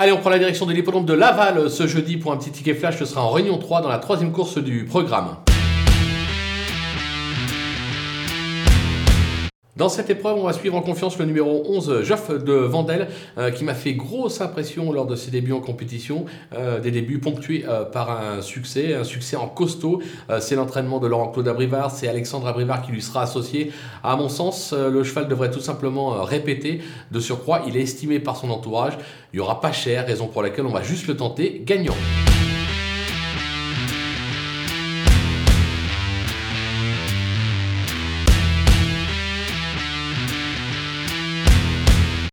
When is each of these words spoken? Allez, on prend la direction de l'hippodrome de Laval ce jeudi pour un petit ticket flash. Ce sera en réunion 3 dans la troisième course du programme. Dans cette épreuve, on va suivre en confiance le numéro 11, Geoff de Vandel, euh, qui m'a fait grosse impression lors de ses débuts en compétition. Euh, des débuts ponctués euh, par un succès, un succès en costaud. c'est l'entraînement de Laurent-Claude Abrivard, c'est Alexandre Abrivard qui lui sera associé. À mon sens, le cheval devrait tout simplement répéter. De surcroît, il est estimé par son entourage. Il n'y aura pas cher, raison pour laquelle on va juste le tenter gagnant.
Allez, 0.00 0.12
on 0.12 0.18
prend 0.18 0.30
la 0.30 0.38
direction 0.38 0.64
de 0.64 0.72
l'hippodrome 0.72 1.06
de 1.06 1.12
Laval 1.12 1.68
ce 1.68 1.88
jeudi 1.88 2.18
pour 2.18 2.30
un 2.30 2.36
petit 2.36 2.52
ticket 2.52 2.74
flash. 2.74 3.00
Ce 3.00 3.04
sera 3.04 3.24
en 3.24 3.30
réunion 3.30 3.58
3 3.58 3.80
dans 3.80 3.88
la 3.88 3.98
troisième 3.98 4.30
course 4.30 4.58
du 4.58 4.84
programme. 4.84 5.38
Dans 9.78 9.88
cette 9.88 10.10
épreuve, 10.10 10.36
on 10.36 10.42
va 10.42 10.52
suivre 10.52 10.74
en 10.74 10.80
confiance 10.80 11.16
le 11.20 11.24
numéro 11.24 11.62
11, 11.68 12.02
Geoff 12.02 12.32
de 12.32 12.52
Vandel, 12.52 13.06
euh, 13.38 13.52
qui 13.52 13.62
m'a 13.62 13.74
fait 13.74 13.92
grosse 13.92 14.40
impression 14.40 14.90
lors 14.90 15.06
de 15.06 15.14
ses 15.14 15.30
débuts 15.30 15.52
en 15.52 15.60
compétition. 15.60 16.24
Euh, 16.52 16.80
des 16.80 16.90
débuts 16.90 17.20
ponctués 17.20 17.64
euh, 17.68 17.84
par 17.84 18.10
un 18.10 18.42
succès, 18.42 18.94
un 18.94 19.04
succès 19.04 19.36
en 19.36 19.46
costaud. 19.46 20.02
c'est 20.40 20.56
l'entraînement 20.56 20.98
de 20.98 21.06
Laurent-Claude 21.06 21.46
Abrivard, 21.46 21.92
c'est 21.92 22.08
Alexandre 22.08 22.48
Abrivard 22.48 22.82
qui 22.82 22.90
lui 22.90 23.00
sera 23.00 23.22
associé. 23.22 23.70
À 24.02 24.16
mon 24.16 24.28
sens, 24.28 24.72
le 24.72 25.04
cheval 25.04 25.28
devrait 25.28 25.52
tout 25.52 25.60
simplement 25.60 26.24
répéter. 26.24 26.80
De 27.12 27.20
surcroît, 27.20 27.62
il 27.68 27.76
est 27.76 27.82
estimé 27.82 28.18
par 28.18 28.36
son 28.36 28.50
entourage. 28.50 28.94
Il 29.32 29.36
n'y 29.36 29.40
aura 29.40 29.60
pas 29.60 29.70
cher, 29.70 30.06
raison 30.06 30.26
pour 30.26 30.42
laquelle 30.42 30.66
on 30.66 30.72
va 30.72 30.82
juste 30.82 31.06
le 31.06 31.16
tenter 31.16 31.62
gagnant. 31.64 31.94